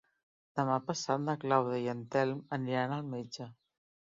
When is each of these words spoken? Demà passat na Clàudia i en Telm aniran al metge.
Demà 0.59 0.77
passat 0.87 1.21
na 1.27 1.35
Clàudia 1.45 1.79
i 1.83 1.91
en 1.95 2.01
Telm 2.17 2.41
aniran 2.59 2.97
al 2.99 3.07
metge. 3.15 3.53